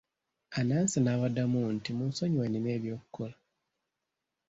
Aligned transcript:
Anansi 0.59 0.97
n'abaddamu 1.01 1.59
nti, 1.75 1.89
munsonyiwe 1.97 2.45
nnina 2.47 2.69
eby'okukola. 2.77 3.35